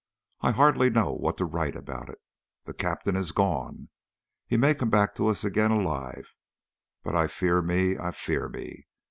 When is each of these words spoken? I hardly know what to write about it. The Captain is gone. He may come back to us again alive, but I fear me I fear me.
I 0.41 0.49
hardly 0.49 0.89
know 0.89 1.13
what 1.13 1.37
to 1.37 1.45
write 1.45 1.75
about 1.75 2.09
it. 2.09 2.17
The 2.63 2.73
Captain 2.73 3.15
is 3.15 3.31
gone. 3.31 3.89
He 4.47 4.57
may 4.57 4.73
come 4.73 4.89
back 4.89 5.13
to 5.17 5.27
us 5.27 5.43
again 5.43 5.69
alive, 5.69 6.33
but 7.03 7.15
I 7.15 7.27
fear 7.27 7.61
me 7.61 7.99
I 7.99 8.09
fear 8.09 8.49
me. 8.49 8.87